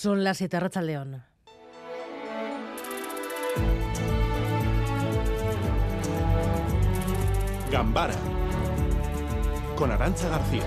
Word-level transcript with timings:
Son 0.00 0.22
las 0.22 0.36
7 0.36 0.60
Racha 0.60 0.80
León. 0.80 1.24
Gambara 7.72 8.14
con 9.74 9.90
Arancha 9.90 10.28
García. 10.28 10.62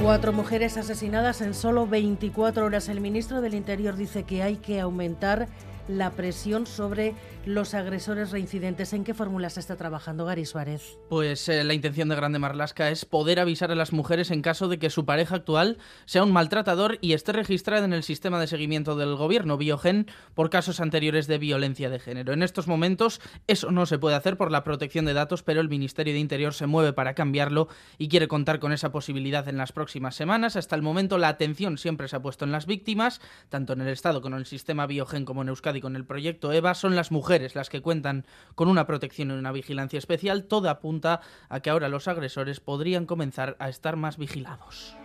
Cuatro 0.00 0.32
mujeres 0.32 0.76
asesinadas 0.76 1.40
en 1.40 1.54
solo 1.54 1.88
24 1.88 2.66
horas. 2.66 2.88
El 2.88 3.00
ministro 3.00 3.40
del 3.40 3.54
Interior 3.54 3.96
dice 3.96 4.22
que 4.22 4.44
hay 4.44 4.58
que 4.58 4.78
aumentar 4.78 5.48
la 5.88 6.10
presión 6.12 6.66
sobre 6.66 7.14
los 7.44 7.74
agresores 7.74 8.30
reincidentes. 8.30 8.92
¿En 8.92 9.04
qué 9.04 9.14
fórmula 9.14 9.50
se 9.50 9.60
está 9.60 9.76
trabajando 9.76 10.24
Gary 10.24 10.46
Suárez? 10.46 10.98
Pues 11.08 11.48
eh, 11.48 11.64
la 11.64 11.74
intención 11.74 12.08
de 12.08 12.14
Grande 12.14 12.38
Marlasca 12.38 12.90
es 12.90 13.04
poder 13.04 13.40
avisar 13.40 13.72
a 13.72 13.74
las 13.74 13.92
mujeres 13.92 14.30
en 14.30 14.42
caso 14.42 14.68
de 14.68 14.78
que 14.78 14.90
su 14.90 15.04
pareja 15.04 15.36
actual 15.36 15.78
sea 16.04 16.22
un 16.22 16.32
maltratador 16.32 16.98
y 17.00 17.14
esté 17.14 17.32
registrada 17.32 17.84
en 17.84 17.92
el 17.92 18.04
sistema 18.04 18.40
de 18.40 18.46
seguimiento 18.46 18.96
del 18.96 19.16
gobierno 19.16 19.56
Biogen 19.56 20.06
por 20.34 20.50
casos 20.50 20.80
anteriores 20.80 21.26
de 21.26 21.38
violencia 21.38 21.90
de 21.90 21.98
género. 21.98 22.32
En 22.32 22.42
estos 22.42 22.68
momentos 22.68 23.20
eso 23.48 23.70
no 23.72 23.86
se 23.86 23.98
puede 23.98 24.16
hacer 24.16 24.36
por 24.36 24.52
la 24.52 24.62
protección 24.62 25.04
de 25.04 25.14
datos, 25.14 25.42
pero 25.42 25.60
el 25.60 25.68
Ministerio 25.68 26.14
de 26.14 26.20
Interior 26.20 26.54
se 26.54 26.66
mueve 26.66 26.92
para 26.92 27.14
cambiarlo 27.14 27.68
y 27.98 28.08
quiere 28.08 28.28
contar 28.28 28.60
con 28.60 28.72
esa 28.72 28.92
posibilidad 28.92 29.48
en 29.48 29.56
las 29.56 29.72
próximas 29.72 30.14
semanas. 30.14 30.54
Hasta 30.54 30.76
el 30.76 30.82
momento 30.82 31.18
la 31.18 31.28
atención 31.28 31.76
siempre 31.76 32.06
se 32.06 32.16
ha 32.16 32.22
puesto 32.22 32.44
en 32.44 32.52
las 32.52 32.66
víctimas, 32.66 33.20
tanto 33.48 33.72
en 33.72 33.80
el 33.80 33.88
Estado 33.88 34.20
como 34.20 34.36
en 34.36 34.40
el 34.40 34.46
sistema 34.46 34.86
Biogen 34.86 35.24
como 35.24 35.42
en 35.42 35.48
Euskadi 35.48 35.71
con 35.80 35.96
el 35.96 36.04
proyecto 36.04 36.52
EVA. 36.52 36.74
Son 36.74 36.96
las 36.96 37.10
mujeres 37.10 37.54
las 37.54 37.70
que 37.70 37.80
cuentan 37.80 38.26
con 38.54 38.68
una 38.68 38.86
protección 38.86 39.30
y 39.30 39.34
una 39.34 39.52
vigilancia 39.52 39.98
especial, 39.98 40.44
todo 40.44 40.68
apunta 40.68 41.20
a 41.48 41.60
que 41.60 41.70
ahora 41.70 41.88
los 41.88 42.08
agresores 42.08 42.60
podrían 42.60 43.06
comenzar 43.06 43.56
a 43.58 43.68
estar 43.68 43.96
más 43.96 44.16
vigilados. 44.18 44.96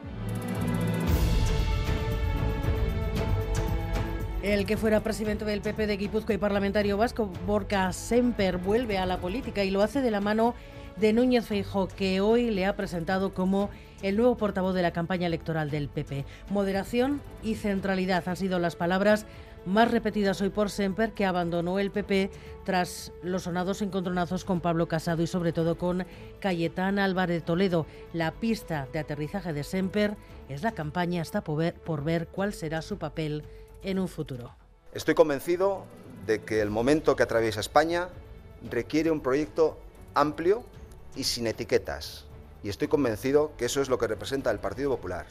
El 4.43 4.65
que 4.65 4.77
fuera 4.77 5.01
presidente 5.01 5.43
del 5.45 5.61
PP 5.61 5.87
de 5.87 5.97
Guipúzcoa 5.97 6.35
y 6.35 6.37
parlamentario 6.37 6.95
vasco, 6.95 7.29
Borca 7.45 7.91
Semper, 7.91 8.57
vuelve 8.57 8.97
a 8.97 9.05
la 9.05 9.17
política 9.17 9.63
y 9.63 9.71
lo 9.71 9.81
hace 9.81 10.01
de 10.01 10.11
la 10.11 10.21
mano 10.21 10.53
de 10.95 11.11
Núñez 11.11 11.45
Feijóo, 11.45 11.87
que 11.87 12.21
hoy 12.21 12.49
le 12.51 12.65
ha 12.65 12.75
presentado 12.75 13.33
como 13.33 13.69
el 14.01 14.15
nuevo 14.15 14.37
portavoz 14.37 14.73
de 14.73 14.81
la 14.81 14.91
campaña 14.91 15.27
electoral 15.27 15.69
del 15.69 15.89
PP. 15.89 16.25
Moderación 16.49 17.21
y 17.43 17.55
centralidad 17.55 18.27
han 18.27 18.37
sido 18.37 18.59
las 18.59 18.75
palabras 18.75 19.25
más 19.67 19.91
repetidas 19.91 20.41
hoy 20.41 20.49
por 20.49 20.69
Semper, 20.69 21.11
que 21.11 21.25
abandonó 21.25 21.77
el 21.77 21.91
PP 21.91 22.31
tras 22.63 23.11
los 23.21 23.43
sonados 23.43 23.81
encontronazos 23.81 24.45
con 24.45 24.61
Pablo 24.61 24.87
Casado 24.87 25.21
y 25.21 25.27
sobre 25.27 25.53
todo 25.53 25.77
con 25.77 26.05
Cayetana 26.39 27.03
Álvarez 27.03 27.43
Toledo. 27.43 27.85
La 28.13 28.31
pista 28.31 28.87
de 28.93 28.99
aterrizaje 28.99 29.53
de 29.53 29.63
Semper 29.63 30.15
es 30.49 30.63
la 30.63 30.71
campaña 30.71 31.21
hasta 31.21 31.43
por 31.43 32.03
ver, 32.03 32.27
cuál 32.27 32.53
será 32.53 32.81
su 32.81 32.97
papel 32.97 33.43
en 33.83 33.99
un 33.99 34.07
futuro. 34.07 34.55
Estoy 34.93 35.15
convencido 35.15 35.85
de 36.25 36.41
que 36.41 36.61
el 36.61 36.69
momento 36.69 37.15
que 37.15 37.23
atraviesa 37.23 37.59
España 37.59 38.09
requiere 38.69 39.11
un 39.11 39.21
proyecto 39.21 39.77
amplio 40.15 40.63
y 41.15 41.25
sin 41.25 41.45
etiquetas. 41.45 42.25
Y 42.63 42.69
estoy 42.69 42.87
convencido 42.87 43.51
que 43.57 43.65
eso 43.65 43.81
es 43.81 43.89
lo 43.89 43.97
que 43.97 44.07
representa 44.07 44.49
el 44.49 44.59
Partido 44.59 44.89
Popular 44.89 45.25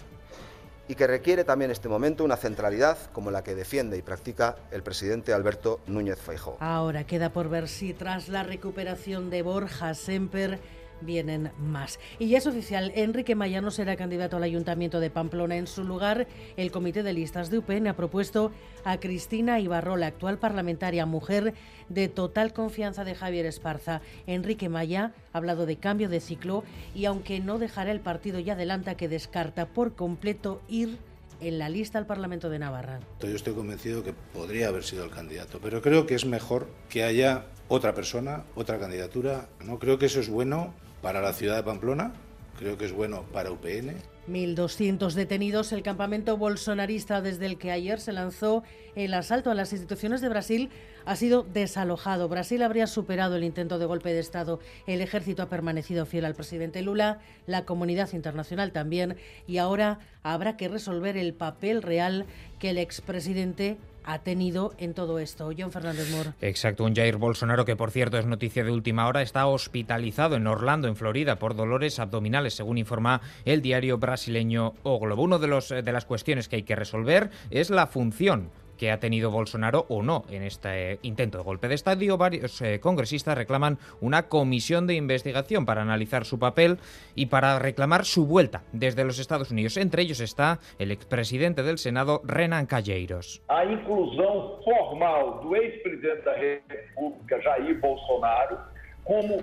y 0.88 0.94
que 0.94 1.06
requiere 1.06 1.44
también 1.44 1.70
en 1.70 1.72
este 1.72 1.88
momento 1.88 2.24
una 2.24 2.36
centralidad 2.36 2.98
como 3.12 3.30
la 3.30 3.42
que 3.42 3.54
defiende 3.54 3.96
y 3.96 4.02
practica 4.02 4.56
el 4.70 4.82
presidente 4.82 5.32
Alberto 5.32 5.80
Núñez 5.86 6.20
Feijóo. 6.20 6.56
Ahora 6.60 7.04
queda 7.04 7.30
por 7.30 7.48
ver 7.48 7.68
si 7.68 7.92
tras 7.92 8.28
la 8.28 8.42
recuperación 8.42 9.30
de 9.30 9.42
Borja 9.42 9.94
Semper 9.94 10.60
vienen 11.00 11.50
más. 11.58 11.98
Y 12.18 12.28
ya 12.28 12.38
es 12.38 12.46
oficial, 12.46 12.92
Enrique 12.94 13.34
Mayano 13.34 13.70
será 13.70 13.96
candidato 13.96 14.36
al 14.36 14.42
Ayuntamiento 14.42 15.00
de 15.00 15.10
Pamplona. 15.10 15.56
En 15.56 15.66
su 15.66 15.84
lugar, 15.84 16.26
el 16.56 16.70
Comité 16.70 17.02
de 17.02 17.12
Listas 17.12 17.50
de 17.50 17.58
UPN 17.58 17.88
ha 17.88 17.96
propuesto 17.96 18.52
a 18.84 18.98
Cristina 18.98 19.60
Ibarrola, 19.60 20.06
actual 20.06 20.38
parlamentaria 20.38 21.06
mujer 21.06 21.54
de 21.88 22.08
total 22.08 22.52
confianza 22.52 23.04
de 23.04 23.14
Javier 23.14 23.46
Esparza. 23.46 24.00
Enrique 24.26 24.68
Maya 24.68 25.12
ha 25.32 25.38
hablado 25.38 25.66
de 25.66 25.76
cambio 25.76 26.08
de 26.08 26.20
ciclo 26.20 26.64
y 26.94 27.04
aunque 27.04 27.40
no 27.40 27.58
dejará 27.58 27.92
el 27.92 28.00
partido 28.00 28.38
y 28.38 28.50
adelanta 28.50 28.96
que 28.96 29.08
descarta 29.08 29.66
por 29.66 29.94
completo 29.94 30.62
ir 30.68 30.98
en 31.40 31.58
la 31.58 31.68
lista 31.68 31.98
al 31.98 32.06
Parlamento 32.06 32.48
de 32.48 32.58
Navarra. 32.58 33.00
Yo 33.20 33.28
estoy 33.28 33.54
convencido 33.54 34.02
que 34.02 34.12
podría 34.12 34.68
haber 34.68 34.84
sido 34.84 35.04
el 35.04 35.10
candidato, 35.10 35.60
pero 35.62 35.82
creo 35.82 36.06
que 36.06 36.14
es 36.14 36.24
mejor 36.24 36.68
que 36.88 37.04
haya 37.04 37.46
otra 37.68 37.94
persona, 37.94 38.44
otra 38.54 38.78
candidatura. 38.78 39.48
No 39.64 39.78
creo 39.78 39.98
que 39.98 40.06
eso 40.06 40.20
es 40.20 40.28
bueno 40.28 40.74
para 41.02 41.20
la 41.20 41.32
ciudad 41.32 41.56
de 41.56 41.62
Pamplona, 41.62 42.12
creo 42.58 42.76
que 42.78 42.86
es 42.86 42.92
bueno 42.92 43.24
para 43.32 43.50
UPN. 43.50 43.94
1.200 44.28 45.12
detenidos. 45.12 45.72
El 45.72 45.82
campamento 45.82 46.36
bolsonarista 46.36 47.20
desde 47.20 47.46
el 47.46 47.58
que 47.58 47.70
ayer 47.70 48.00
se 48.00 48.12
lanzó 48.12 48.64
el 48.94 49.14
asalto 49.14 49.50
a 49.50 49.54
las 49.54 49.72
instituciones 49.72 50.20
de 50.20 50.28
Brasil 50.28 50.70
ha 51.04 51.16
sido 51.16 51.44
desalojado. 51.44 52.28
Brasil 52.28 52.62
habría 52.62 52.86
superado 52.86 53.36
el 53.36 53.44
intento 53.44 53.78
de 53.78 53.86
golpe 53.86 54.12
de 54.12 54.18
Estado. 54.18 54.58
El 54.86 55.00
ejército 55.00 55.42
ha 55.42 55.48
permanecido 55.48 56.04
fiel 56.04 56.24
al 56.24 56.34
presidente 56.34 56.82
Lula, 56.82 57.20
la 57.46 57.64
comunidad 57.64 58.12
internacional 58.12 58.72
también, 58.72 59.16
y 59.46 59.58
ahora 59.58 60.00
habrá 60.22 60.56
que 60.56 60.68
resolver 60.68 61.16
el 61.16 61.32
papel 61.32 61.82
real 61.82 62.26
que 62.58 62.70
el 62.70 62.78
expresidente 62.78 63.76
ha 64.06 64.20
tenido 64.20 64.72
en 64.78 64.94
todo 64.94 65.18
esto. 65.18 65.50
John 65.56 65.72
Fernández 65.72 66.10
Moore. 66.10 66.30
Exacto, 66.40 66.84
un 66.84 66.94
Jair 66.94 67.16
Bolsonaro 67.16 67.64
que 67.64 67.76
por 67.76 67.90
cierto 67.90 68.18
es 68.18 68.26
noticia 68.26 68.64
de 68.64 68.70
última 68.70 69.06
hora, 69.06 69.22
está 69.22 69.46
hospitalizado 69.46 70.36
en 70.36 70.46
Orlando, 70.46 70.88
en 70.88 70.96
Florida, 70.96 71.38
por 71.38 71.54
dolores 71.54 71.98
abdominales, 71.98 72.54
según 72.54 72.78
informa 72.78 73.20
el 73.44 73.62
diario 73.62 73.98
brasileño 73.98 74.74
O 74.82 74.98
Globo. 74.98 75.22
Uno 75.22 75.38
de, 75.38 75.48
los, 75.48 75.68
de 75.68 75.92
las 75.92 76.04
cuestiones 76.04 76.48
que 76.48 76.56
hay 76.56 76.62
que 76.62 76.76
resolver 76.76 77.30
es 77.50 77.70
la 77.70 77.86
función 77.86 78.50
que 78.76 78.90
ha 78.90 79.00
tenido 79.00 79.30
Bolsonaro 79.30 79.86
o 79.88 80.02
no 80.02 80.24
en 80.30 80.42
este 80.42 80.98
intento 81.02 81.38
de 81.38 81.44
golpe 81.44 81.68
de 81.68 81.74
Estado. 81.74 81.96
Varios 82.18 82.60
eh, 82.60 82.80
congresistas 82.80 83.36
reclaman 83.36 83.78
una 84.00 84.28
comisión 84.28 84.86
de 84.86 84.94
investigación 84.94 85.64
para 85.64 85.82
analizar 85.82 86.24
su 86.24 86.38
papel 86.38 86.78
y 87.14 87.26
para 87.26 87.58
reclamar 87.58 88.04
su 88.04 88.26
vuelta 88.26 88.62
desde 88.72 89.04
los 89.04 89.18
Estados 89.18 89.50
Unidos. 89.50 89.76
Entre 89.76 90.02
ellos 90.02 90.20
está 90.20 90.58
el 90.78 90.90
expresidente 90.90 91.62
del 91.62 91.78
Senado, 91.78 92.20
Renan 92.24 92.66
Calleiros. 92.66 93.42
A 93.48 93.64
inclusión 93.64 94.62
formal 94.64 95.40
do 95.42 95.56
expresidente 95.56 96.24
da 96.24 96.34
República, 96.34 97.40
Jair 97.42 97.80
Bolsonaro, 97.80 98.75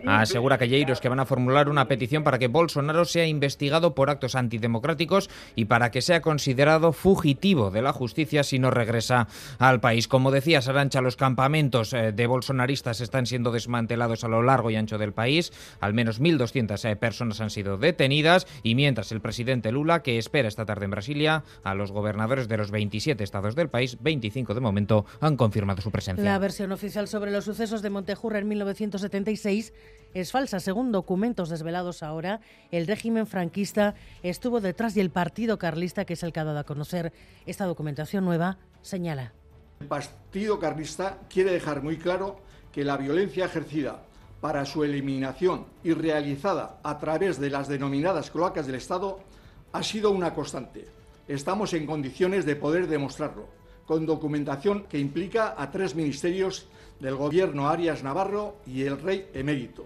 Asegura 0.06 0.58
Calleiros 0.58 1.00
que 1.00 1.10
van 1.10 1.20
a 1.20 1.26
formular 1.26 1.70
una 1.70 1.88
petición 1.88 2.24
para 2.24 2.38
que 2.38 2.48
Bolsonaro 2.48 3.06
sea 3.06 3.26
investigado 3.26 3.96
por 3.96 4.10
actos 4.10 4.36
antidemocráticos 4.36 5.30
y 5.56 5.66
para 5.66 5.92
que 5.92 6.02
sea 6.02 6.22
considerado 6.22 6.92
fugitivo 6.92 7.72
de 7.72 7.82
la 7.82 7.94
justicia 7.94 8.44
si 8.44 8.60
no 8.60 8.72
regresa 8.72 9.28
al 9.60 9.80
país. 9.80 10.08
Como 10.08 10.32
decía 10.32 10.62
Sarancha, 10.62 11.02
los 11.02 11.16
campamentos 11.16 11.94
eh, 11.94 12.12
de 12.12 12.28
bolsonaristas 12.28 13.02
están 13.02 13.26
siendo 13.26 13.52
desmantelados 13.52 14.24
a 14.24 14.28
lo 14.28 14.44
largo 14.44 14.70
y 14.70 14.76
ancho 14.76 14.98
del 14.98 15.14
país. 15.14 15.54
Al 15.80 15.94
menos 15.94 16.22
1.200 16.22 16.90
eh, 16.90 16.96
personas 16.96 17.40
han 17.40 17.50
sido 17.50 17.78
detenidas 17.78 18.48
y 18.64 18.76
mientras 18.76 19.12
el 19.12 19.22
presidente 19.22 19.72
Lula, 19.72 20.02
que 20.02 20.18
espera 20.18 20.48
esta 20.48 20.66
tarde 20.66 20.86
en 20.86 20.92
Brasilia, 20.92 21.44
a 21.64 21.74
los 21.74 21.92
gobernadores 21.92 22.48
de 22.48 22.58
los 22.58 22.72
27 22.72 23.24
estados 23.24 23.56
del 23.56 23.70
país, 23.70 23.98
25 24.02 24.54
de 24.54 24.62
momento, 24.62 25.06
han 25.22 25.38
confirmado 25.38 25.82
su 25.82 25.92
presencia. 25.92 26.24
La 26.24 26.38
versión 26.40 26.72
oficial 26.72 27.08
sobre 27.08 27.32
los 27.32 27.46
sucesos 27.46 27.82
de 27.82 27.90
Montejurra 27.90 28.40
en 28.40 28.48
1976 28.48 29.53
es 30.14 30.32
falsa. 30.32 30.60
Según 30.60 30.92
documentos 30.92 31.50
desvelados 31.50 32.04
ahora, 32.04 32.40
el 32.72 32.88
régimen 32.88 33.28
franquista 33.28 33.96
estuvo 34.22 34.62
detrás 34.62 34.96
y 34.96 35.02
el 35.02 35.10
partido 35.10 35.58
carlista, 35.58 36.06
que 36.06 36.14
es 36.14 36.24
el 36.24 36.34
que 36.34 36.40
ha 36.40 36.44
dado 36.44 36.60
a 36.60 36.64
conocer 36.64 37.12
esta 37.46 37.66
documentación 37.66 38.26
nueva, 38.26 38.58
señala. 38.82 39.34
El 39.80 39.88
partido 39.88 40.60
carlista 40.60 41.20
quiere 41.30 41.52
dejar 41.52 41.84
muy 41.84 41.98
claro 41.98 42.40
que 42.72 42.84
la 42.84 42.98
violencia 42.98 43.46
ejercida 43.46 44.04
para 44.42 44.66
su 44.66 44.84
eliminación 44.84 45.66
y 45.84 45.94
realizada 45.94 46.80
a 46.84 47.00
través 47.00 47.40
de 47.40 47.50
las 47.50 47.68
denominadas 47.68 48.30
cloacas 48.30 48.66
del 48.66 48.76
Estado 48.76 49.20
ha 49.72 49.84
sido 49.84 50.12
una 50.12 50.34
constante. 50.34 50.88
Estamos 51.28 51.74
en 51.74 51.86
condiciones 51.86 52.46
de 52.46 52.56
poder 52.56 52.88
demostrarlo, 52.88 53.48
con 53.86 54.06
documentación 54.06 54.84
que 54.90 55.00
implica 55.00 55.56
a 55.58 55.72
tres 55.72 55.96
ministerios 55.96 56.68
del 57.00 57.16
gobierno 57.16 57.70
Arias 57.70 58.04
Navarro 58.04 58.58
y 58.66 58.84
el 58.84 59.00
rey 59.00 59.28
emérito. 59.34 59.86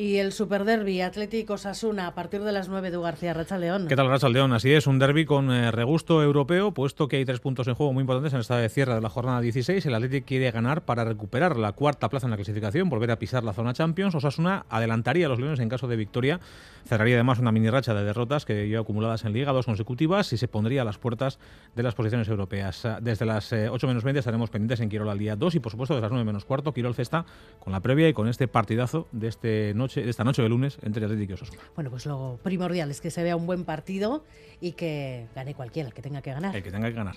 Y 0.00 0.18
el 0.18 0.30
Superderby 0.30 1.00
Atlético 1.00 1.58
Sasuna 1.58 2.06
a 2.06 2.14
partir 2.14 2.40
de 2.42 2.52
las 2.52 2.68
9 2.68 2.92
de 2.92 2.98
García 2.98 3.34
Racha. 3.34 3.58
¿Qué 3.88 3.96
tal 3.96 4.08
Racha 4.08 4.28
León? 4.28 4.52
Así 4.52 4.72
es, 4.72 4.86
un 4.86 5.00
derby 5.00 5.24
con 5.24 5.50
eh, 5.50 5.72
regusto 5.72 6.22
europeo, 6.22 6.72
puesto 6.72 7.08
que 7.08 7.16
hay 7.16 7.24
tres 7.24 7.40
puntos 7.40 7.66
en 7.66 7.74
juego 7.74 7.92
muy 7.92 8.02
importantes 8.02 8.32
en 8.32 8.38
esta 8.38 8.58
de 8.58 8.68
cierre 8.68 8.94
de 8.94 9.00
la 9.00 9.08
jornada 9.08 9.40
16. 9.40 9.84
El 9.84 9.94
Atlético 9.96 10.24
quiere 10.24 10.52
ganar 10.52 10.84
para 10.84 11.04
recuperar 11.04 11.56
la 11.56 11.72
cuarta 11.72 12.08
plaza 12.08 12.28
en 12.28 12.30
la 12.30 12.36
clasificación, 12.36 12.88
volver 12.88 13.10
a 13.10 13.18
pisar 13.18 13.42
la 13.42 13.52
zona 13.52 13.72
Champions. 13.72 14.14
Osasuna 14.14 14.66
adelantaría 14.68 15.26
a 15.26 15.30
los 15.30 15.40
Leones 15.40 15.58
en 15.58 15.68
caso 15.68 15.88
de 15.88 15.96
victoria. 15.96 16.38
Cerraría 16.84 17.16
además 17.16 17.40
una 17.40 17.50
mini 17.50 17.68
racha 17.68 17.92
de 17.92 18.04
derrotas 18.04 18.44
que 18.44 18.68
lleva 18.68 18.82
acumuladas 18.82 19.24
en 19.24 19.32
Liga, 19.32 19.50
dos 19.50 19.66
consecutivas, 19.66 20.32
y 20.32 20.36
se 20.36 20.46
pondría 20.46 20.82
a 20.82 20.84
las 20.84 20.98
puertas 20.98 21.40
de 21.74 21.82
las 21.82 21.96
posiciones 21.96 22.28
europeas. 22.28 22.86
Desde 23.00 23.26
las 23.26 23.52
8 23.52 23.74
eh, 23.74 23.88
menos 23.88 24.04
20 24.04 24.20
estaremos 24.20 24.48
pendientes 24.48 24.78
en 24.78 24.90
Quirol 24.90 25.10
al 25.10 25.18
día 25.18 25.34
2 25.34 25.56
y 25.56 25.58
por 25.58 25.72
supuesto 25.72 25.94
desde 25.94 26.02
las 26.02 26.12
9 26.12 26.24
menos 26.24 26.44
cuarto, 26.44 26.72
Quirol 26.72 26.94
Cesta 26.94 27.26
con 27.58 27.72
la 27.72 27.80
previa 27.80 28.08
y 28.08 28.12
con 28.12 28.28
este 28.28 28.46
partidazo 28.46 29.08
de 29.10 29.26
este 29.26 29.72
noche 29.74 29.87
noche, 29.88 30.02
de 30.02 30.10
esta 30.10 30.22
noche 30.22 30.42
de 30.42 30.48
lunes 30.50 30.78
entre 30.82 31.04
Atlético 31.04 31.32
y 31.32 31.34
Osasuna. 31.34 31.62
Bueno, 31.74 31.90
pues 31.90 32.04
lo 32.04 32.38
primordial 32.42 32.90
es 32.90 33.00
que 33.00 33.10
se 33.10 33.22
vea 33.22 33.36
un 33.36 33.46
buen 33.46 33.64
partido 33.64 34.22
y 34.60 34.72
que 34.72 35.26
gane 35.34 35.54
cualquiera, 35.54 35.88
el 35.88 35.94
que 35.94 36.02
tenga 36.02 36.20
que 36.20 36.30
ganar. 36.30 36.54
El 36.54 36.62
que 36.62 36.70
tenga 36.70 36.88
que 36.88 36.94
ganar. 36.94 37.16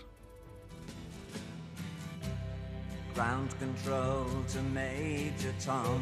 Ground 3.14 3.52
control 3.60 4.26
to 4.48 4.62
Major 4.74 5.54
Tom. 5.64 6.02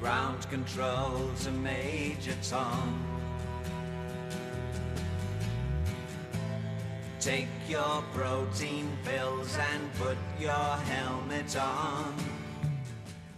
Ground 0.00 0.46
control 0.48 1.32
to 1.42 1.50
Major 1.50 2.36
Tom. 2.48 3.02
Take 7.18 7.48
your 7.68 8.04
protein 8.14 8.86
pills 9.04 9.58
and 9.58 9.92
put 9.94 10.16
your 10.38 10.76
helmet 10.86 11.56
on. 11.56 12.35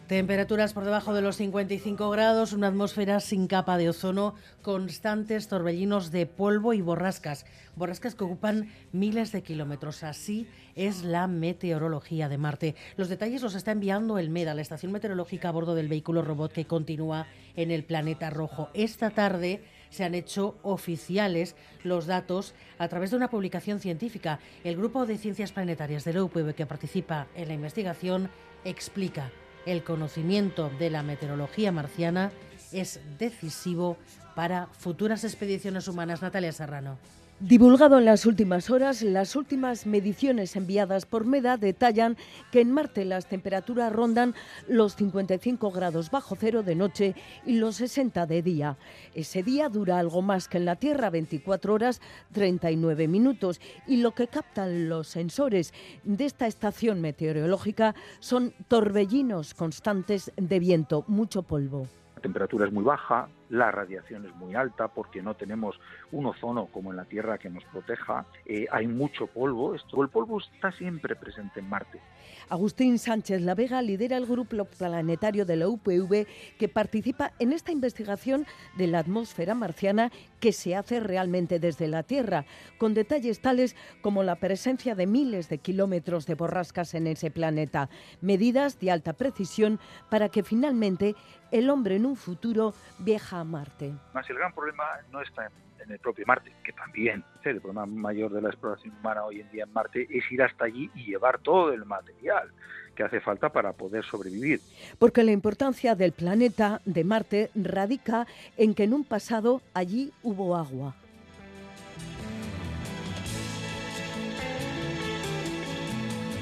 Temperaturas 0.09 0.73
por 0.73 0.87
debajo 0.87 1.13
de 1.13 1.21
los 1.21 1.37
55 1.37 2.09
grados, 2.09 2.55
una 2.55 2.69
atmósfera 2.69 3.21
sin 3.21 3.47
capa 3.47 3.77
de 3.77 3.91
ozono, 3.91 4.35
constantes 4.63 5.49
torbellinos 5.49 6.11
de 6.11 6.25
polvo 6.25 6.73
y 6.73 6.81
borrascas. 6.81 7.45
Borrascas 7.77 8.15
que 8.15 8.25
ocupan 8.25 8.71
miles 8.91 9.33
de 9.33 9.43
kilómetros. 9.43 10.05
Así 10.05 10.49
es 10.77 11.05
la 11.05 11.27
meteorología 11.27 12.31
de 12.31 12.39
Marte. 12.39 12.75
Los 12.97 13.11
detalles 13.11 13.43
los 13.43 13.55
está 13.55 13.73
enviando 13.73 14.17
el 14.17 14.31
MEDA, 14.31 14.55
la 14.55 14.63
estación 14.63 14.93
meteorológica 14.93 15.51
a 15.51 15.53
bordo 15.53 15.75
del 15.75 15.89
vehículo 15.89 16.23
robot 16.23 16.53
que 16.53 16.65
continúa 16.65 17.27
en 17.55 17.71
el 17.71 17.85
planeta 17.85 18.31
rojo. 18.31 18.71
Esta 18.73 19.11
tarde 19.11 19.63
se 19.91 20.05
han 20.05 20.15
hecho 20.15 20.57
oficiales 20.63 21.55
los 21.85 22.07
datos 22.07 22.55
a 22.79 22.89
través 22.89 23.11
de 23.11 23.19
una 23.19 23.29
publicación 23.29 23.79
científica. 23.79 24.41
El 24.65 24.79
grupo 24.79 25.05
de 25.05 25.19
ciencias 25.19 25.53
planetarias 25.53 26.05
de 26.05 26.15
la 26.15 26.23
UPV 26.23 26.55
que 26.55 26.65
participa 26.65 27.27
en 27.35 27.49
la 27.49 27.55
investigación 27.55 28.31
explica 28.65 29.31
el 29.69 29.85
conocimiento 29.85 30.71
de 30.79 30.91
la 30.91 31.03
meteorología 31.03 31.73
marciana 31.73 32.33
es 32.73 33.01
decisivo 33.19 33.97
para 34.35 34.67
futuras 34.67 35.25
expediciones 35.25 35.89
humanas. 35.89 36.23
Natalia 36.23 36.53
Serrano. 36.53 36.99
Divulgado 37.41 37.99
en 37.99 38.05
las 38.05 38.27
últimas 38.27 38.69
horas, 38.69 39.01
las 39.01 39.37
últimas 39.37 39.87
mediciones 39.87 40.57
enviadas 40.57 41.07
por 41.07 41.25
MEDA 41.25 41.57
detallan 41.57 42.17
que 42.51 42.61
en 42.61 42.73
Marte 42.73 43.05
las 43.05 43.27
temperaturas 43.27 43.93
rondan 43.93 44.35
los 44.67 44.97
55 44.97 45.71
grados 45.71 46.11
bajo 46.11 46.35
cero 46.35 46.65
de 46.65 46.75
noche 46.75 47.15
y 47.47 47.59
los 47.59 47.77
60 47.77 48.27
de 48.27 48.43
día. 48.43 48.77
Ese 49.15 49.45
día 49.45 49.69
dura 49.69 50.01
algo 50.01 50.21
más 50.21 50.49
que 50.49 50.59
en 50.59 50.65
la 50.65 50.75
Tierra, 50.75 51.11
24 51.11 51.75
horas 51.75 52.01
39 52.33 53.07
minutos, 53.07 53.61
y 53.87 53.99
lo 53.99 54.11
que 54.17 54.27
captan 54.27 54.89
los 54.89 55.07
sensores 55.07 55.73
de 56.03 56.25
esta 56.25 56.49
estación 56.49 57.01
meteorológica 57.01 57.95
son 58.19 58.53
torbellinos 58.67 59.55
constantes 59.55 60.33
de 60.37 60.59
viento, 60.59 61.05
mucho 61.07 61.45
polvo. 61.45 61.87
La 62.17 62.23
temperatura 62.23 62.67
es 62.67 62.73
muy 62.73 62.83
baja, 62.83 63.29
la 63.51 63.71
radiación 63.71 64.27
es 64.27 64.35
muy 64.37 64.55
alta 64.55 64.89
porque 64.89 65.23
no 65.23 65.35
tenemos 65.35 65.79
un 66.13 66.27
ozono 66.27 66.67
como 66.67 66.91
en 66.91 66.97
la 66.97 67.05
Tierra 67.05 67.39
que 67.39 67.51
nos 67.51 67.65
proteja, 67.65 68.27
eh, 68.47 68.67
hay 68.71 68.87
mucho 68.87 69.27
polvo, 69.27 69.75
esto, 69.75 70.03
el 70.03 70.09
polvo 70.09 70.39
está 70.39 70.73
siempre 70.73 71.17
presente 71.17 71.61
en 71.61 71.69
Marte. 71.69 72.01
Agustín 72.49 72.99
Sánchez 72.99 73.43
La 73.43 73.55
Vega 73.55 73.83
lidera 73.83 74.17
el 74.17 74.27
grupo 74.27 74.65
planetario 74.65 75.45
de 75.45 75.57
la 75.57 75.69
UPV 75.69 76.27
que 76.59 76.69
participa 76.69 77.33
en 77.39 77.53
esta 77.53 77.73
investigación 77.73 78.47
de 78.77 78.87
la 78.87 79.01
atmósfera 79.01 79.55
marciana 79.55 80.11
que 80.41 80.53
se 80.53 80.75
hace 80.77 81.01
realmente 81.01 81.59
desde 81.59 81.89
la 81.89 82.03
Tierra, 82.03 82.47
con 82.79 82.95
detalles 82.95 83.41
tales 83.41 83.77
como 84.01 84.23
la 84.23 84.37
presencia 84.37 84.95
de 84.95 85.07
miles 85.07 85.49
de 85.49 85.59
kilómetros 85.59 86.27
de 86.27 86.35
borrascas 86.35 86.95
en 86.95 87.07
ese 87.07 87.31
planeta, 87.31 87.91
medidas 88.21 88.79
de 88.79 88.91
alta 88.91 89.13
precisión 89.13 89.79
para 90.09 90.29
que 90.29 90.43
finalmente 90.43 91.15
el 91.51 91.71
hombre 91.71 91.97
en 91.97 92.07
un 92.07 92.17
futuro 92.17 92.75
viaja 92.99 93.41
a 93.41 93.45
Marte. 93.45 93.93
Más 94.15 94.29
el 94.29 94.37
gran 94.37 94.53
problema 94.53 94.85
no 95.11 95.23
está 95.23 95.47
en, 95.47 95.53
en 95.85 95.93
el 95.93 95.99
propio 95.99 96.25
Marte, 96.27 96.53
que 96.63 96.73
también 96.73 97.25
el 97.45 97.61
problema 97.61 97.87
mayor 97.87 98.33
de 98.33 98.43
la 98.43 98.49
exploración 98.49 98.95
humana 98.99 99.25
hoy 99.25 99.41
en 99.41 99.51
día 99.51 99.65
en 99.65 99.73
Marte 99.73 100.07
es 100.11 100.31
ir 100.31 100.43
hasta 100.43 100.65
allí 100.67 100.91
y 100.95 101.05
llevar 101.05 101.39
todo 101.39 101.73
el 101.73 101.85
material 101.85 102.51
que 102.95 103.05
hace 103.05 103.21
falta 103.21 103.49
para 103.49 103.73
poder 103.73 104.05
sobrevivir. 104.05 104.61
Porque 104.99 105.23
la 105.23 105.33
importancia 105.33 105.95
del 105.95 106.13
planeta 106.13 106.81
de 106.85 107.05
Marte 107.05 107.51
radica 107.55 108.27
en 108.57 108.75
que 108.75 108.85
en 108.85 108.93
un 108.93 109.05
pasado 109.05 109.63
allí 109.73 110.13
hubo 110.23 110.57
agua. 110.57 110.95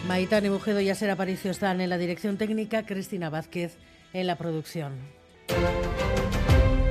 Maitane 0.09 0.51
Bujedo 0.51 0.81
y 0.81 0.89
Aser 0.89 1.11
Aparicio 1.11 1.51
están 1.51 1.81
en 1.81 1.91
la 1.91 1.99
dirección 1.99 2.39
técnica, 2.39 2.87
Cristina 2.87 3.29
Vázquez 3.29 3.77
en 4.13 4.27
la 4.27 4.37
producción. 4.37 4.99